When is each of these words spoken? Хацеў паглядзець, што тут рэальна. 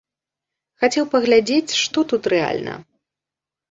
Хацеў 0.85 1.05
паглядзець, 1.13 1.79
што 1.83 2.09
тут 2.15 2.23
рэальна. 2.37 2.73